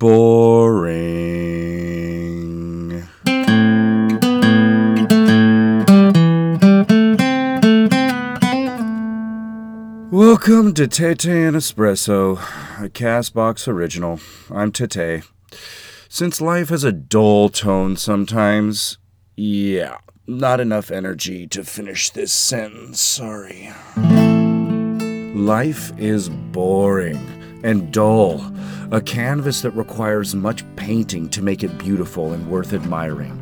boring. 0.00 0.88
Welcome 10.10 10.72
to 10.72 10.88
Tete 10.88 11.26
and 11.26 11.54
Espresso, 11.54 12.38
a 12.82 12.88
Castbox 12.88 13.68
original. 13.68 14.20
I'm 14.50 14.72
Tete. 14.72 15.22
Since 16.08 16.40
life 16.40 16.70
has 16.70 16.82
a 16.82 16.92
dull 16.92 17.50
tone 17.50 17.96
sometimes, 17.96 18.96
yeah, 19.36 19.98
not 20.26 20.60
enough 20.60 20.90
energy 20.90 21.46
to 21.48 21.62
finish 21.62 22.08
this 22.08 22.32
sentence, 22.32 23.02
sorry. 23.02 23.70
Life 25.34 25.92
is 25.98 26.30
boring 26.30 27.18
and 27.62 27.92
dull, 27.92 28.50
a 28.92 29.00
canvas 29.00 29.60
that 29.62 29.70
requires 29.70 30.34
much 30.34 30.64
painting 30.74 31.28
to 31.28 31.42
make 31.42 31.62
it 31.62 31.78
beautiful 31.78 32.32
and 32.32 32.50
worth 32.50 32.72
admiring. 32.72 33.36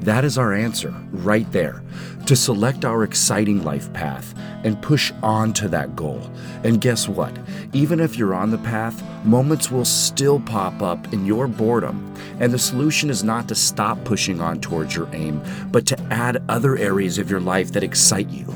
That 0.00 0.24
is 0.24 0.38
our 0.38 0.52
answer, 0.52 0.92
right 1.10 1.50
there, 1.52 1.82
to 2.26 2.34
select 2.34 2.84
our 2.84 3.04
exciting 3.04 3.62
life 3.62 3.92
path 3.92 4.34
and 4.64 4.80
push 4.82 5.12
on 5.22 5.52
to 5.54 5.68
that 5.68 5.94
goal. 5.94 6.28
And 6.64 6.80
guess 6.80 7.08
what? 7.08 7.36
Even 7.72 8.00
if 8.00 8.16
you're 8.16 8.34
on 8.34 8.50
the 8.50 8.58
path, 8.58 9.02
moments 9.24 9.70
will 9.70 9.84
still 9.84 10.40
pop 10.40 10.82
up 10.82 11.12
in 11.12 11.24
your 11.24 11.46
boredom. 11.46 12.12
And 12.40 12.52
the 12.52 12.58
solution 12.58 13.08
is 13.08 13.22
not 13.22 13.48
to 13.48 13.54
stop 13.54 14.02
pushing 14.04 14.40
on 14.40 14.60
towards 14.60 14.96
your 14.96 15.08
aim, 15.12 15.42
but 15.70 15.86
to 15.86 16.00
add 16.10 16.42
other 16.48 16.76
areas 16.76 17.18
of 17.18 17.30
your 17.30 17.40
life 17.40 17.72
that 17.72 17.84
excite 17.84 18.30
you. 18.30 18.46